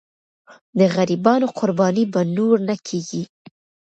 د 0.79 0.81
غریبانو 0.95 1.47
قرباني 1.57 2.03
به 2.13 2.21
نور 2.37 2.55
نه 2.67 2.75
کېږي. 2.87 3.23